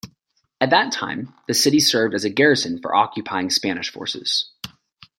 At 0.59 0.71
that 0.71 0.91
time, 0.91 1.31
the 1.47 1.53
city 1.53 1.79
served 1.79 2.15
as 2.15 2.23
a 2.25 2.29
garrison 2.31 2.81
for 2.81 2.95
occupying 2.95 3.51
Spanish 3.51 3.91
forces. 3.93 4.49